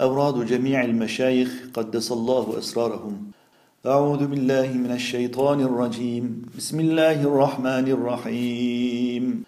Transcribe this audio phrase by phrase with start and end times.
[0.00, 3.30] أوراد جميع المشايخ قدس الله أسرارهم.
[3.86, 6.42] أعوذ بالله من الشيطان الرجيم.
[6.58, 9.44] بسم الله الرحمن الرحيم.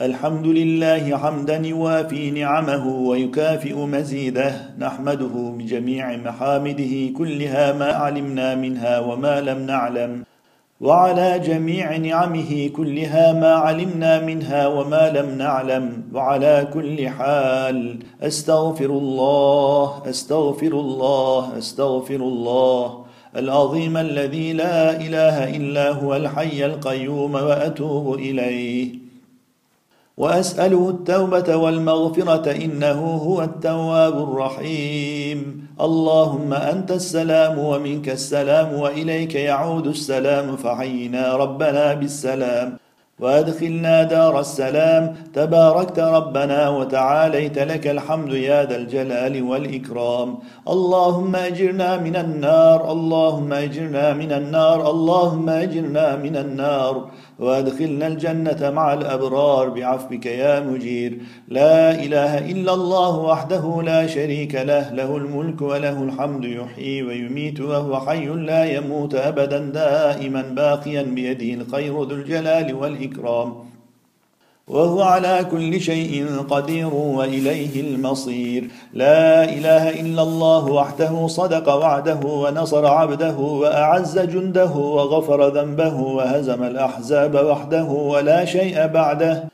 [0.00, 4.78] الحمد لله حمدا يوافي نعمه ويكافئ مزيده.
[4.78, 10.24] نحمده بجميع محامده كلها ما علمنا منها وما لم نعلم.
[10.80, 16.02] وعلى جميع نعمه كلها ما علمنا منها وما لم نعلم.
[16.14, 23.04] وعلى كل حال أستغفر الله أستغفر الله أستغفر الله.
[23.36, 28.97] العظيم الذي لا إله إلا هو الحي القيوم وأتوب إليه.
[30.18, 35.38] وأسأله التوبة والمغفرة إنه هو التواب الرحيم.
[35.80, 40.56] اللهم أنت السلام ومنك السلام وإليك يعود السلام.
[40.56, 42.76] فحينا ربنا بالسلام
[43.20, 45.16] وأدخلنا دار السلام.
[45.34, 50.38] تباركت ربنا وتعاليت لك الحمد يا ذا الجلال والإكرام.
[50.68, 52.92] اللهم أجرنا من النار.
[52.92, 54.90] اللهم أجرنا من النار.
[54.90, 56.94] اللهم أجرنا من النار.
[57.38, 61.18] وادخلنا الجنة مع الأبرار بعفوك يا مجير.
[61.48, 68.00] لا إله إلا الله وحده لا شريك له له الملك وله الحمد يحيي ويميت وهو
[68.00, 73.67] حي لا يموت أبدا دائما باقيا بيده الخير ذو الجلال والإكرام.
[74.68, 78.70] وهو على كل شيء قدير وإليه المصير.
[78.94, 87.34] لا إله إلا الله وحده صدق وعده ونصر عبده وأعز جنده وغفر ذنبه وهزم الأحزاب
[87.34, 89.44] وحده ولا شيء بعده.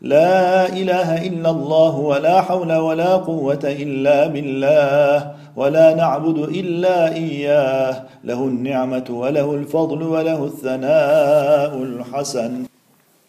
[0.00, 8.02] لا إله إلا الله ولا حول ولا قوة إلا بالله ولا نعبد إلا إياه.
[8.24, 12.67] له النعمة وله الفضل وله الثناء الحسن.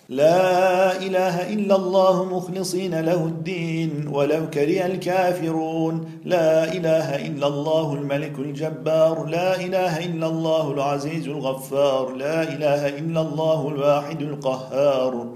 [0.09, 5.95] لا إله إلا الله مخلصين له الدين ولو كره الكافرون.
[6.25, 9.25] لا إله إلا الله الملك الجبار.
[9.25, 12.13] لا إله إلا الله العزيز الغفار.
[12.15, 15.27] لا إله إلا الله الواحد القهار.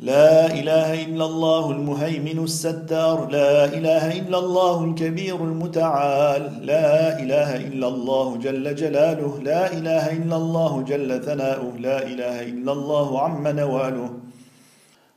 [0.00, 7.88] لا إله إلا الله المهيمن الستار لا إله إلا الله الكبير المتعال لا إله إلا
[7.88, 14.10] الله جل جلاله لا إله إلا الله جل ثناؤه لا إله إلا الله عم نواله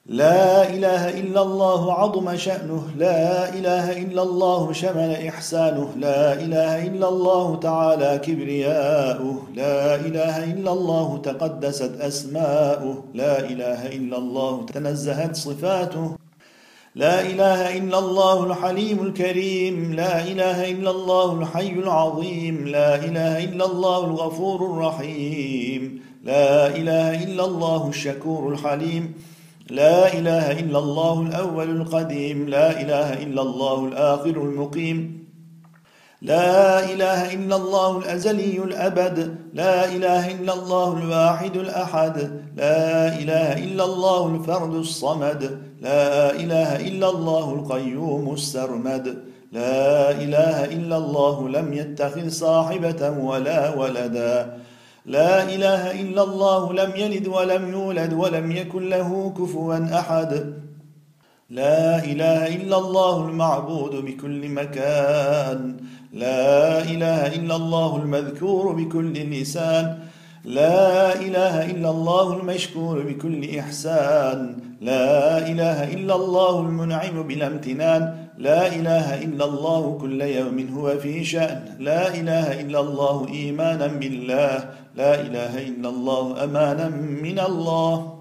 [0.10, 7.10] لا إله إلا الله عظم شأنه لا إله إلا الله شمل إحسانه لا إله إلا
[7.10, 16.16] الله تعالى كبرياؤه لا إله إلا الله تقدست أسماؤه لا إله إلا الله تنزهت صفاته
[16.96, 23.66] لا إله إلا الله الحليم الكريم لا إله إلا الله الحي العظيم لا إله إلا
[23.66, 29.14] الله الغفور الرحيم لا إله إلا الله الشكور الحليم.
[29.70, 35.20] لا إله إلا الله الأول القديم لا إله إلا الله الآخر المقيم
[36.22, 42.18] لا إله إلا الله الأزلي الأبد لا إله إلا الله الواحد الأحد
[42.58, 50.98] لا إله إلا الله الفرد الصمد لا إله إلا الله القيوم السرمد لا إله إلا
[50.98, 54.60] الله لم يتخذ صاحبة ولا ولدا
[55.06, 60.54] لا إله إلا الله لم يلد ولم يولد ولم يكن له كفوا أحد.
[61.50, 65.78] لا إله إلا الله المعبود بكل مكان.
[66.14, 69.98] لا إله إلا الله المذكور بكل لسان.
[70.46, 74.58] لا إله إلا الله المشكور بكل إحسان.
[74.82, 78.29] لا إله إلا الله المنعم بلا امتنان.
[78.40, 81.76] لا إله إلا الله كل يوم هو في شأن.
[81.80, 84.70] لا إله إلا الله إيمانا بالله.
[84.96, 86.88] لا إله إلا الله أمانا
[87.24, 88.16] من الله.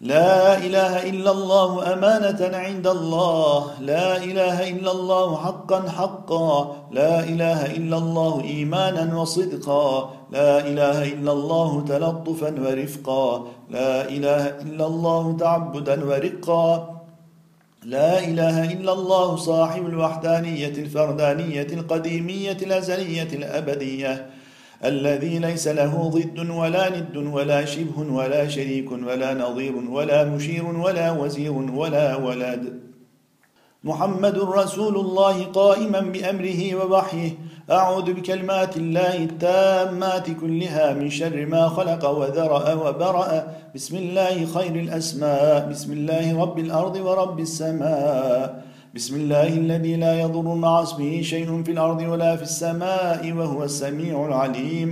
[0.00, 3.80] لا إله إلا الله أمانة عند الله.
[3.80, 6.76] لا إله إلا الله حقا حقا.
[6.92, 10.10] لا إله إلا الله إيمانا وصدقا.
[10.32, 13.44] لا إله إلا الله تلطفا ورفقا.
[13.70, 16.93] لا إله إلا الله تعبدا ورقا.
[17.84, 24.26] لا إله إلا الله صاحب الوحدانية الفردانية القديمية الأزلية الأبدية
[24.84, 31.10] الذي ليس له ضد ولا ند ولا شبه ولا شريك ولا نظير ولا مشير ولا
[31.12, 32.80] وزير ولا ولد.
[33.84, 37.30] محمد رسول الله قائما بأمره ووحيه
[37.70, 43.46] أعوذ بكلمات الله التامات كلها من شر ما خلق وذرأ وبرأ.
[43.74, 48.64] بسم الله خير الأسماء بسم الله رب الأرض ورب السماء.
[48.94, 54.26] بسم الله الذي لا يضر مع اسمه شيء في الأرض ولا في السماء وهو السميع
[54.26, 54.88] العليم.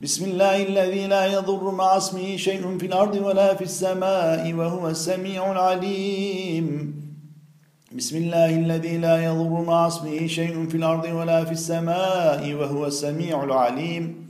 [0.00, 5.52] بسم الله الذي لا يضر مع اسمه شيء في الأرض ولا في السماء وهو السميع
[5.52, 7.03] العليم.
[7.94, 13.44] بسم الله الذي لا يضر مع اسمه شيء في الأرض ولا في السماء وهو السميع
[13.44, 14.28] العليم.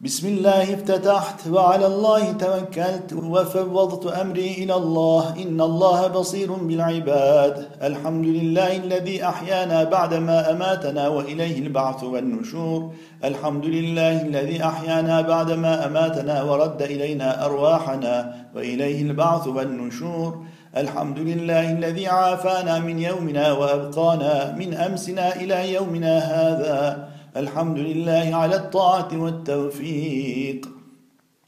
[0.00, 5.42] بسم الله افتتحت وعلى الله توكلت وفوضت أمري إلى الله.
[5.42, 7.68] إن الله بصير بالعباد.
[7.82, 12.90] الحمد لله الذي أحيانا بعدما أماتنا وإليه البعث والنشور.
[13.24, 20.44] الحمد لله الذي أحيانا بعدما أماتنا ورد إلينا أرواحنا وإليه البعث والنشور.
[20.76, 27.08] الحمد لله الذي عافانا من يومنا وأبقانا من أمسنا إلى يومنا هذا.
[27.36, 30.68] الحمد لله على الطاعة والتوفيق.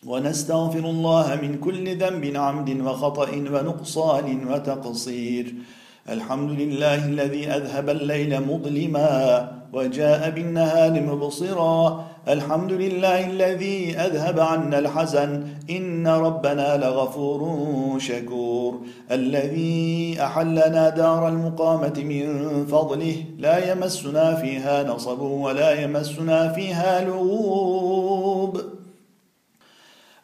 [0.07, 5.55] ونستغفر الله من كل ذنب عمد وخطأ ونقصان وتقصير.
[6.09, 9.13] الحمد لله الذي أذهب الليل مظلما
[9.73, 12.05] وجاء بالنهار مبصرا.
[12.29, 15.45] الحمد لله الذي أذهب عنا الحزن.
[15.71, 18.81] إن ربنا لغفور شكور.
[19.11, 23.25] الذي أحلنا دار المقامة من فضله.
[23.39, 28.61] لا يمسنا فيها نصب ولا يمسنا فيها لغوب.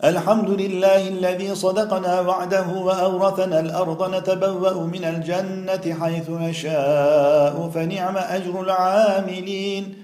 [0.04, 7.70] الحمد لله الذي صدقنا وعده وأورثنا الأرض نتبوأ من الجنة حيث نشاء.
[7.74, 10.03] فنعم أجر العاملين.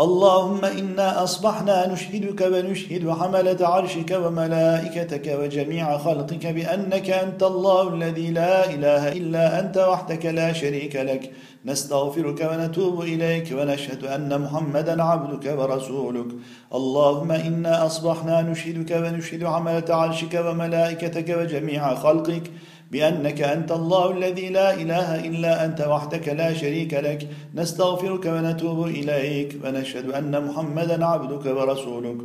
[0.00, 8.70] اللهم إنا أصبحنا نشهدك ونشهد حملة عرشك وملائكتك وجميع خلقك بأنك أنت الله الذي لا
[8.74, 11.32] إله إلا أنت وحدك لا شريك لك.
[11.64, 16.30] نستغفرك ونتوب إليك ونشهد أن محمدا عبدك ورسولك.
[16.74, 22.50] اللهم إنا أصبحنا نشهدك ونشهد حملة عرشك وملائكتك وجميع خلقك.
[22.90, 27.28] بأنك أنت الله الذي لا إله إلا أنت وحدك لا شريك لك.
[27.54, 32.20] نستغفرك ونتوب إليك ونشهد أن محمدا عبدك ورسولك.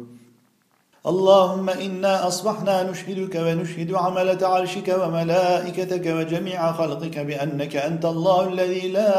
[1.07, 9.13] اللهم إنا أصبحنا نشهدك ونشهد عملة عرشك وملائكتك وجميع خلقك بأنك أنت الله الذي لا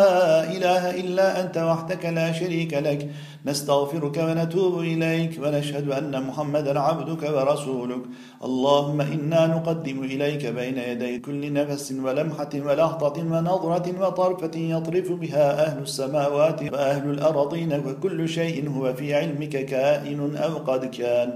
[0.57, 3.11] إله إلا أنت وحدك لا شريك لك.
[3.47, 8.03] نستغفرك ونتوب إليك ونشهد أن محمدا عبدك ورسولك.
[8.45, 15.83] اللهم إنا نقدم إليك بين يدي كل نفس ولمحة ولهطة ونظرة وطرفة يطرف بها أهل
[15.83, 21.31] السماوات وأهل الأرضين وكل شيء هو في علمك كائن أو قد كان.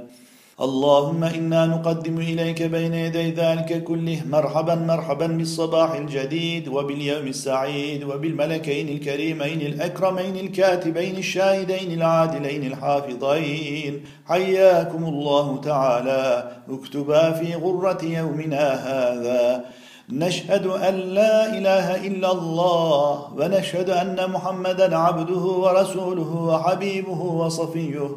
[0.62, 8.88] اللهم إنا نقدم إليك بين يدي ذلك كله مرحبا مرحبا بالصباح الجديد وباليوم السعيد وبالملكين
[8.88, 14.04] الكريمين الأكرمين الكاتبين الشاهدين العادلين الحافظين.
[14.26, 16.50] حياكم الله تعالى.
[16.70, 19.64] اكتبا في غرة يومنا هذا.
[20.10, 28.10] نشهد أن لا إله إلا الله ونشهد أن محمدا عبده ورسوله وحبيبه وصفيه.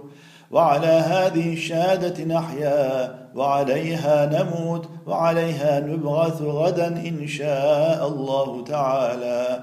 [0.54, 9.60] وعلى هذه الشهادة نحيا وعليها نموت وعليها نبعث غدا إن شاء الله تعالى.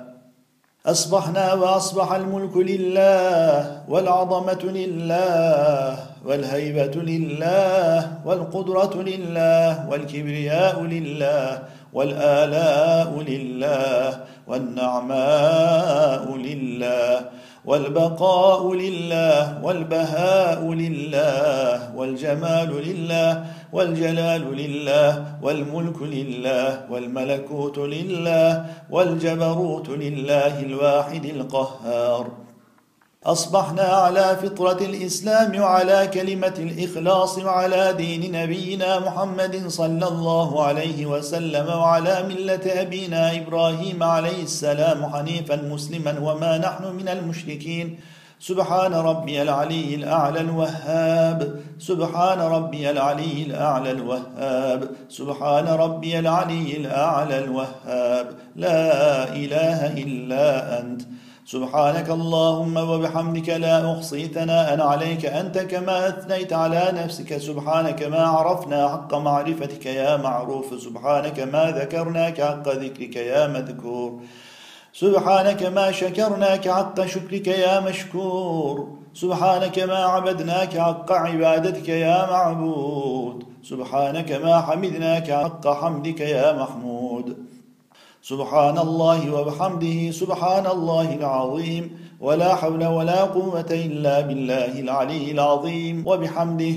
[0.87, 5.96] أصبحنا وأصبح الملك لله والعظمة لله
[6.26, 11.62] والهيبة لله والقدرة لله والكبرياء لله
[11.93, 17.24] والآلاء لله والنعماء لله.
[17.64, 31.24] والبقاء لله والبهاء لله والجمال لله والجلال لله والملك لله والملكوت لله والجبروت لله الواحد
[31.24, 32.49] القهار.
[33.27, 41.69] أصبحنا على فطرة الإسلام وعلى كلمة الإخلاص وعلى دين نبينا محمد صلى الله عليه وسلم
[41.69, 48.00] وعلى ملة أبينا إبراهيم عليه السلام حنيفا مسلما وما نحن من المشركين.
[48.41, 51.60] سبحان ربي العلي الأعلى الوهاب.
[51.79, 54.91] سبحان ربي العلي الأعلى الوهاب.
[55.08, 58.27] سبحان ربي العلي الأعلى الوهاب.
[58.56, 61.03] لا إله إلا أنت.
[61.54, 67.38] سبحانك اللهم وبحمدك لا أحصي ثناء عليك أنت كما أثنيت على نفسك.
[67.38, 70.69] سبحانك ما عرفنا حق معرفتك يا معروف.
[70.86, 74.20] سبحانك ما ذكرناك حق ذكرك يا مذكور.
[74.92, 78.76] سبحانك ما شكرناك حق شكرك يا مشكور.
[79.14, 83.44] سبحانك ما عبدناك حق عبادتك يا معبود.
[83.70, 86.99] سبحانك ما حمدناك حق حمدك يا محمود.
[88.22, 96.77] سبحان الله وبحمده سبحان الله العظيم ولا حول ولا قوة إلا بالله العلي العظيم وبحمده.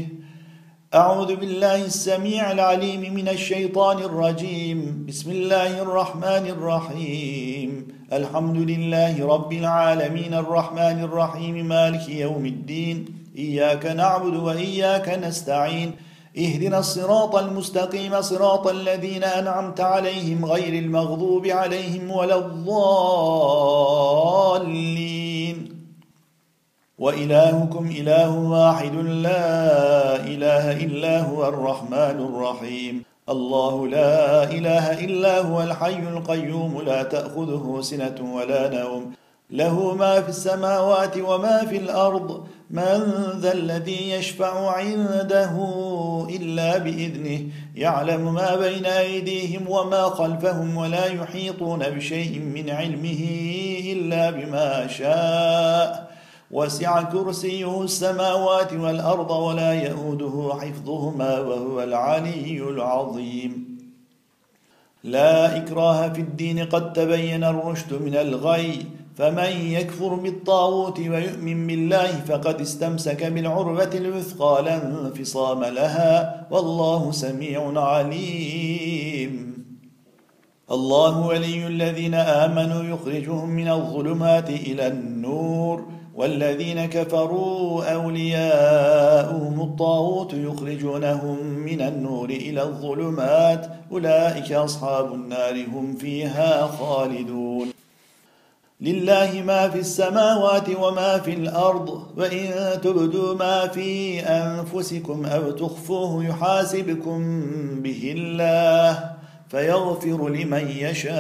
[0.96, 5.06] أعوذ بالله السميع العليم من الشيطان الرجيم.
[5.08, 7.88] بسم الله الرحمن الرحيم.
[8.14, 13.06] الحمد لله رب العالمين الرحمن الرحيم مالك يوم الدين
[13.38, 15.92] إياك نعبد وإياك نستعين
[16.38, 22.94] اهدنا الصراط المستقيم صراط الذين أنعمت عليهم غير المغضوب عليهم ولا الضالين.
[26.98, 33.04] وإلهكم إله واحد لا إله إلا هو الرحمن الرحيم.
[33.30, 39.14] الله لا إله إلا هو الحي القيوم لا تأخذه سنة ولا نوم.
[39.52, 42.48] له ما في السماوات وما في الأرض.
[42.70, 45.52] من ذا الذي يشفع عنده
[46.30, 47.42] إلا بإذنه؟
[47.76, 53.28] يعلم ما بين أيديهم وما خلفهم ولا يحيطون بشيء من علمه
[53.92, 56.14] إلا بما شاء.
[56.52, 63.78] وسع كرسيه السماوات والأرض ولا يئوده حفظهما وهو العلي العظيم.
[65.04, 68.86] لا إكراه في الدين قد تبين الرشد من الغي.
[69.18, 79.54] فمن يكفر بالطاغوت ويؤمن بالله فقد استمسك بالعروة الوثقى لا انفصام لها والله سميع عليم.
[80.72, 91.82] الله ولي الذين آمنوا يخرجهم من الظلمات إلى النور والذين كفروا أولياؤهم الطاغوت يخرجونهم من
[91.82, 97.83] النور إلى الظلمات أولئك أصحاب النار هم فيها خالدون.
[98.82, 107.42] لله ما في السماوات وما في الأرض وإن تبدوا ما في أنفسكم أو تخفوه يحاسبكم
[107.82, 109.14] به الله
[109.50, 111.14] فيغفر لمن يشاء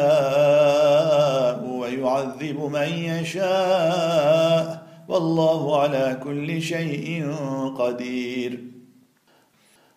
[1.65, 4.83] ويعذب من يشاء.
[5.07, 7.36] والله على كل شيء
[7.77, 8.63] قدير.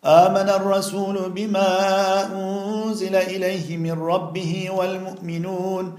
[0.04, 1.70] آمن الرسول بما
[2.32, 5.98] أنزل إليه من ربه والمؤمنون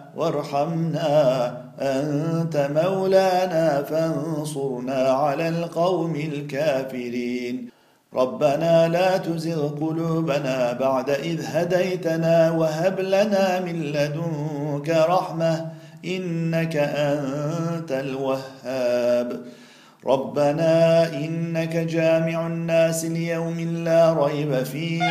[0.15, 7.69] وارحمنا أنت مولانا فانصرنا على القوم الكافرين.
[8.13, 15.71] ربنا لا تزغ قلوبنا بعد إذ هديتنا وهب لنا من لدنك رحمة
[16.05, 19.41] إنك أنت الوهاب.
[20.05, 25.03] ربنا إنك جامع الناس ليوم لا ريب فيه.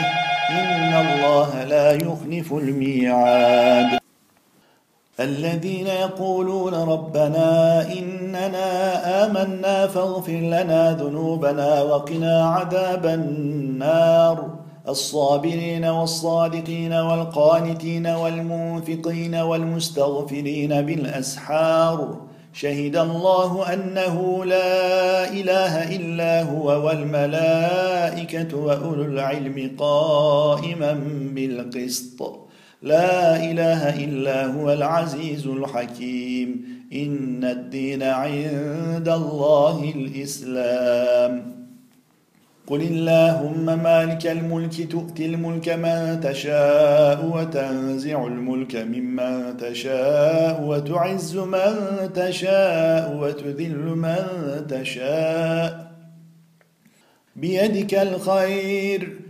[0.50, 3.99] إن الله لا يخلف الميعاد.
[5.20, 14.50] الذين يقولون ربنا إننا آمنا فاغفر لنا ذنوبنا وقنا عذاب النار.
[14.88, 22.16] الصابرين والصادقين والقانتين والمنفقين والمستغفرين بالأسحار.
[22.52, 30.92] شهد الله أنه لا إله إلا هو والملائكة وأولو العلم قائما
[31.34, 32.49] بالقسط.
[32.82, 36.64] لا إله إلا هو العزيز الحكيم.
[36.92, 41.60] إن الدين عند الله الإسلام.
[42.66, 51.74] قل اللهم مالك الملك تؤتي الملك من تشاء وتنزع الملك ممن تشاء وتعز من
[52.14, 54.26] تشاء وتذل من
[54.68, 55.90] تشاء.
[57.36, 59.29] بيدك الخير.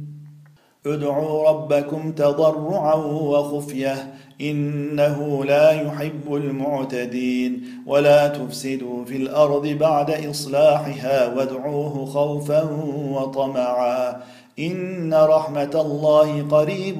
[0.85, 12.05] ادعوا ربكم تضرعا وخفية إنه لا يحب المعتدين ولا تفسدوا في الأرض بعد إصلاحها وادعوه
[12.05, 12.63] خوفا
[13.11, 14.21] وطمعا
[14.59, 16.97] إن رحمة الله قريب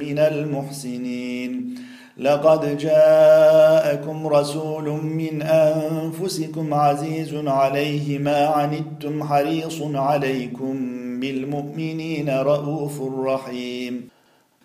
[0.00, 1.74] من المحسنين
[2.18, 14.08] لقد جاءكم رسول من أنفسكم عزيز عليه ما عنتم حريص عليكم بالمؤمنين رءوف رحيم.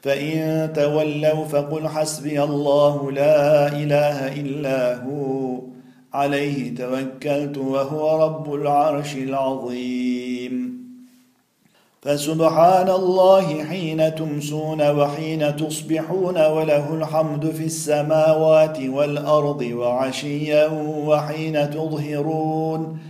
[0.01, 5.59] فإن تولوا فقل حسبي الله لا إله إلا هو.
[6.13, 10.79] عليه توكلت وهو رب العرش العظيم.
[12.01, 20.67] فسبحان الله حين تمسون وحين تصبحون وله الحمد في السماوات والأرض وعشيا
[21.07, 22.99] وحين تظهرون.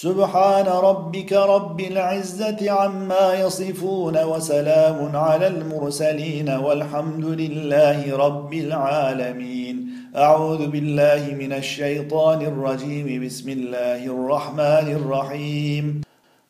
[0.00, 9.86] سبحان ربك رب العزة عما يصفون وسلام على المرسلين والحمد لله رب العالمين.
[10.16, 13.26] أعوذ بالله من الشيطان الرجيم.
[13.26, 16.00] بسم الله الرحمن الرحيم.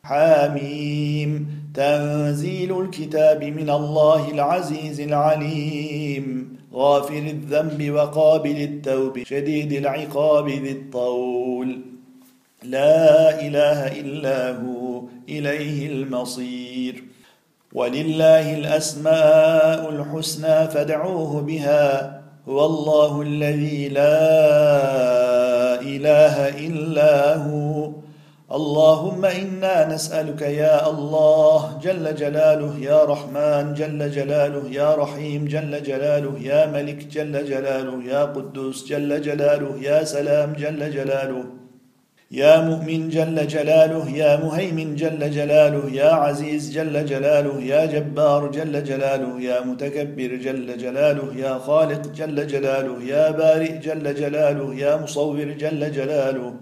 [0.05, 6.57] حاميم تنزيل الكتاب من الله العزيز العليم.
[6.75, 9.23] غافر الذنب وقابل التوب.
[9.25, 11.98] شديد العقاب ذي الطول.
[12.63, 17.05] لا إله إلا هو إليه المصير.
[17.73, 22.21] ولله الأسماء الحسنى فادعوه بها.
[22.49, 24.21] هو الله الذي لا
[25.81, 27.93] إله إلا هو.
[28.53, 36.39] اللهم إنا نسألك يا الله جل جلاله يا رحمن جل جلاله يا رحيم جل جلاله
[36.41, 41.58] يا ملك جل جلاله يا قدوس جل جلاله يا سلام جل جلاله
[42.31, 48.85] يا مؤمن جل جلاله يا مهيمن جل جلاله يا عزيز جل جلاله يا جبار جل
[48.85, 55.45] جلاله يا متكبر جل جلاله يا خالق جل جلاله يا بارئ جل جلاله يا مصور
[55.63, 56.53] جل جلاله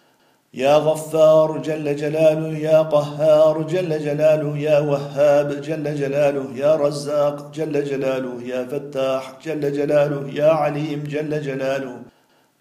[0.55, 7.85] يا غفار جل جلاله يا قهار جل جلاله يا وهاب جل جلاله يا رزاق جل
[7.85, 11.97] جلاله يا فتاح جل جلاله يا عليم جل جلاله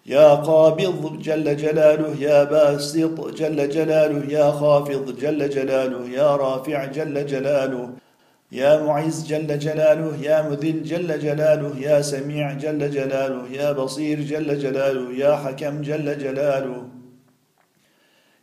[0.05, 7.25] يا قابض جل جلاله يا باسط جل جلاله يا خافض جل جلاله يا رافع جل
[7.25, 7.89] جلاله
[8.51, 14.59] يا معز جل جلاله يا مذل جل جلاله يا سميع جل جلاله يا بصير جل
[14.59, 16.83] جلاله يا حكم جل جلاله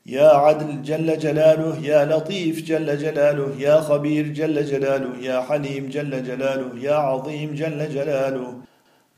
[0.07, 6.25] يا عدل جل جلاله يا لطيف جل جلاله يا خبير جل جلاله يا حليم جل
[6.25, 8.55] جلاله يا عظيم جل جلاله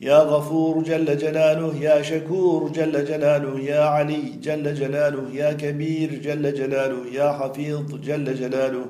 [0.01, 6.55] يا غفور جل جلاله يا شكور جل جلاله يا علي جل جلاله يا كبير جل
[6.55, 8.87] جلاله يا حفيظ جل جلاله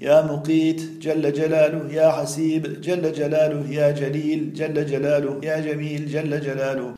[0.00, 6.40] يا مقيت جل جلاله يا حسيب جل جلاله يا جليل جل جلاله يا جميل جل
[6.40, 6.94] جلاله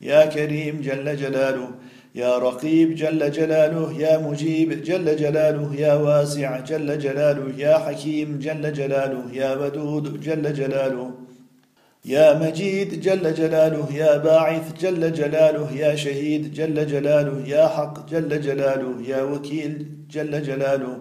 [0.00, 1.68] يا كريم جل جلاله
[2.14, 8.72] يا رقيب جل جلاله يا مجيب جل جلاله يا واسع جل جلاله يا حكيم جل
[8.72, 11.21] جلاله يا ودود جل جلاله
[12.04, 18.40] يا مجيد جل جلاله يا باعث جل جلاله يا شهيد جل جلاله يا حق جل
[18.40, 20.96] جلاله يا وكيل جل جلاله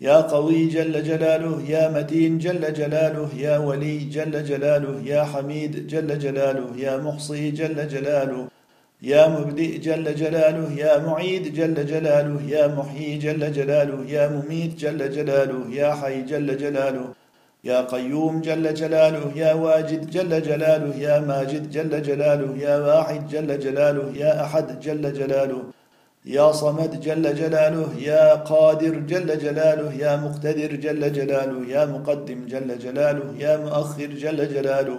[0.00, 6.18] يا قوي جل جلاله يا متين جل جلاله يا ولي جل جلاله يا حميد جل
[6.18, 8.48] جلاله يا محصي جل جلاله
[9.02, 15.10] يا مبدئ جل جلاله يا معيد جل جلاله يا محيي جل جلاله يا مميت جل
[15.10, 17.23] جلاله يا حي جل جلاله
[17.64, 23.50] يا قيوم جل جلاله يا واجد جل جلاله يا ماجد جل جلاله يا واحد جل
[23.64, 25.62] جلاله يا احد جل جلاله
[26.36, 32.78] يا صمد جل جلاله يا قادر جل جلاله يا مقتدر جل جلاله يا مقدم جل
[32.84, 34.98] جلاله يا مؤخر جل جلاله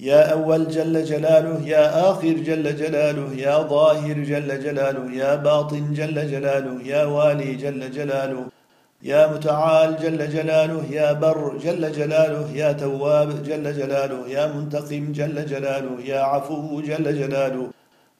[0.00, 6.16] يا أول جل جلاله يا آخر جل جلاله يا ظاهر جل جلاله يا باطن جل
[6.32, 8.44] جلاله يا والي جل جلاله
[9.02, 15.46] يا متعال جل جلاله يا بر جل جلاله يا تواب جل جلاله يا منتقم جل
[15.46, 17.70] جلاله يا عفو جل جلاله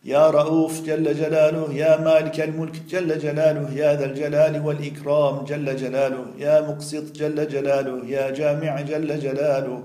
[0.04, 6.24] يا رؤوف جل جلاله يا مالك الملك جل جلاله يا ذا الجلال والإكرام جل جلاله
[6.38, 9.82] يا مقسط جل جلاله يا جامع جل جلاله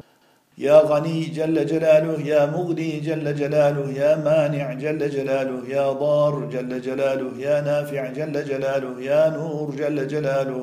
[0.62, 6.82] يا غني جل جلاله يا مغني جل جلاله يا مانع جل جلاله يا ضار جل
[6.82, 10.62] جلاله يا نافع جل جلاله يا نور جل جلاله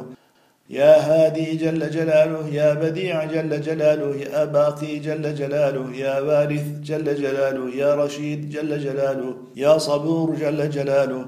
[0.70, 7.06] يا هادي جل جلاله يا بديع جل جلاله يا باقي جل جلاله يا وارث جل
[7.22, 11.24] جلاله يا رشيد جل جلاله يا صبور جل جلاله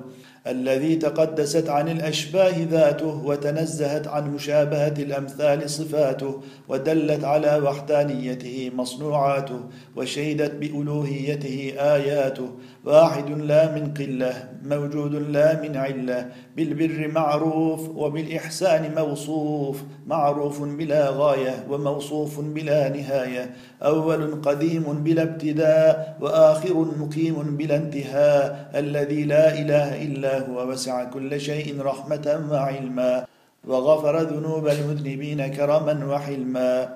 [0.47, 9.61] الذي تقدست عن الأشباه ذاته وتنزهت عن مشابهة الأمثال صفاته ودلت على وحدانيته مصنوعاته
[9.97, 12.49] وشهدت بألوهيته آياته.
[12.85, 16.29] واحد لا من قلة موجود لا من علة.
[16.57, 23.51] بالبر معروف وبالإحسان موصوف معروف بلا غاية وموصوف بلا نهاية.
[23.83, 31.41] أول قديم بلا ابتداء وآخر مقيم بلا انتهاء الذي لا إله إلا هو وسع كل
[31.41, 33.27] شيء رحمة وعلما
[33.65, 36.89] وغفر ذنوب المذنبين كرما وحلما.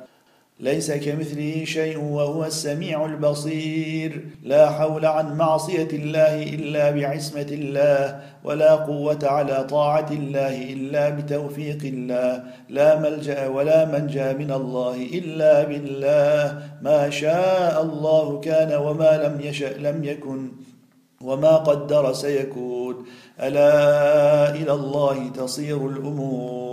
[0.61, 4.25] ليس كمثله شيء وهو السميع البصير.
[4.43, 11.79] لا حول عن معصية الله إلا بعصمة الله ولا قوة على طاعة الله إلا بتوفيق
[11.85, 12.43] الله.
[12.69, 16.63] لا ملجأ ولا منجأ من الله إلا بالله.
[16.83, 20.53] ما شاء الله كان وما لم يشأ لم يكن
[21.21, 23.05] وما قدر سيكون.
[23.41, 26.64] ألا إلى الله تصير الأمور.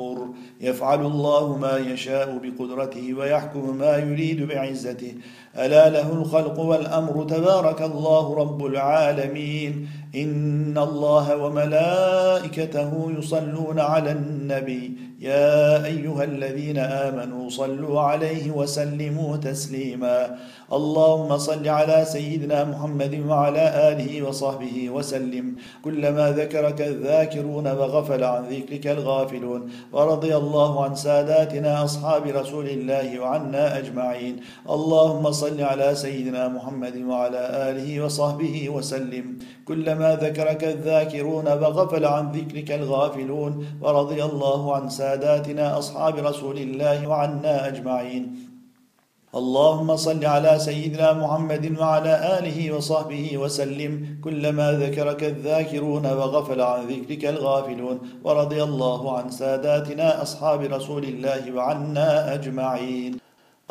[0.62, 5.14] يفعل الله ما يشاء بقدرته ويحكم ما يريد بعزته.
[5.56, 9.88] ألا له الخلق والأمر تبارك الله رب العالمين.
[10.16, 14.94] إن الله وملائكته يصلون على النبي.
[15.20, 20.36] يا أيها الذين آمنوا صلوا عليه وسلموا تسليما.
[20.74, 25.56] اللهم صل على سيدنا محمد وعلى آله وصحبه وسلم.
[25.84, 29.70] كلما ذكرك الذاكرون وغفل عن ذكرك الغافلون.
[29.94, 34.40] ورضي الله عن ساداتنا أصحاب رسول الله وعنا أجمعين.
[34.70, 39.26] اللهم صل على سيدنا محمد وعلى آله وصحبه وسلم.
[39.70, 47.54] كلما ذكرك الذاكرون وغفل عن ذكرك الغافلون ورضي الله عن ساداتنا أصحاب رسول الله وعنا
[47.70, 48.24] أجمعين.
[49.40, 53.94] اللهم صل على سيدنا محمد وعلى آله وصحبه وسلم.
[54.26, 62.10] كلما ذكرك الذاكرون وغفل عن ذكرك الغافلون ورضي الله عن ساداتنا أصحاب رسول الله وعنا
[62.36, 63.12] أجمعين.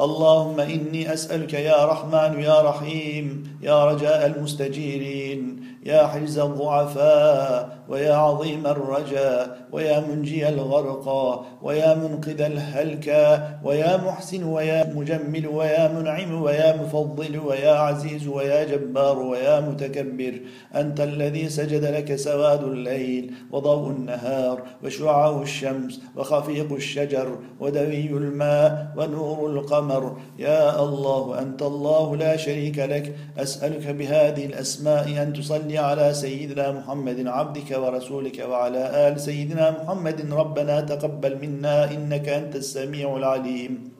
[0.00, 8.66] اللهم إني أسألك يا رحمن يا رحيم يا رجاء المستجيرين يا حرز الضعفاء ويا عظيم
[8.66, 17.38] الرجاء ويا منجي الغرقى ويا منقذ الهلكى ويا محسن ويا مجمل ويا منعم ويا مفضل
[17.38, 20.40] ويا عزيز ويا جبار ويا متكبر
[20.74, 29.50] أنت الذي سجد لك سواد الليل وضوء النهار وشعاع الشمس وخفيق الشجر ودوي الماء ونور
[29.50, 36.72] القمر يا الله أنت الله لا شريك لك أسألك بهذه الأسماء أن تصلي على سيدنا
[36.72, 40.32] محمد عبدك ورسولك وعلى آل سيدنا محمد.
[40.32, 43.90] ربنا تقبل منا إنك أنت السميع العليم.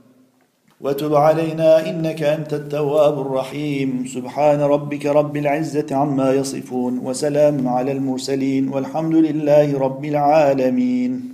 [0.81, 4.07] وتب علينا إنك أنت التواب الرحيم.
[4.07, 11.30] سبحان ربك رب العزة عما يصفون وسلام على المرسلين والحمد لله رب العالمين.